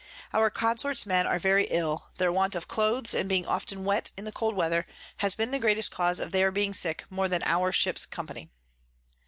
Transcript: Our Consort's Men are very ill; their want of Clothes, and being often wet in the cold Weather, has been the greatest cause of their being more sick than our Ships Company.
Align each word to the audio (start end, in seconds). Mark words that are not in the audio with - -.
Our 0.33 0.49
Consort's 0.49 1.05
Men 1.05 1.27
are 1.27 1.37
very 1.37 1.65
ill; 1.65 2.09
their 2.17 2.31
want 2.31 2.55
of 2.55 2.67
Clothes, 2.67 3.13
and 3.13 3.29
being 3.29 3.45
often 3.45 3.85
wet 3.85 4.09
in 4.17 4.25
the 4.25 4.31
cold 4.31 4.55
Weather, 4.55 4.87
has 5.17 5.35
been 5.35 5.51
the 5.51 5.59
greatest 5.59 5.91
cause 5.91 6.19
of 6.19 6.31
their 6.31 6.49
being 6.51 6.69
more 6.71 6.73
sick 6.73 7.03
than 7.11 7.43
our 7.43 7.71
Ships 7.71 8.07
Company. 8.07 8.49